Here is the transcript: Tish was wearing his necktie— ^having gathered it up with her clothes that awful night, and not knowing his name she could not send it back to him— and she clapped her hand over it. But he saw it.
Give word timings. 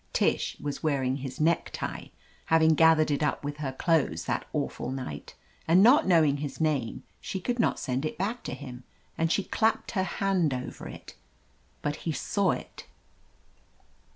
Tish 0.13 0.57
was 0.59 0.81
wearing 0.81 1.17
his 1.17 1.39
necktie— 1.39 2.05
^having 2.49 2.75
gathered 2.75 3.11
it 3.11 3.21
up 3.21 3.43
with 3.43 3.57
her 3.57 3.71
clothes 3.71 4.25
that 4.25 4.47
awful 4.51 4.89
night, 4.89 5.35
and 5.67 5.83
not 5.83 6.07
knowing 6.07 6.37
his 6.37 6.59
name 6.59 7.03
she 7.19 7.39
could 7.39 7.59
not 7.59 7.77
send 7.79 8.03
it 8.03 8.17
back 8.17 8.41
to 8.45 8.55
him— 8.55 8.83
and 9.19 9.31
she 9.31 9.43
clapped 9.43 9.91
her 9.91 10.01
hand 10.03 10.55
over 10.55 10.87
it. 10.87 11.13
But 11.83 11.97
he 11.97 12.11
saw 12.13 12.49
it. 12.49 12.87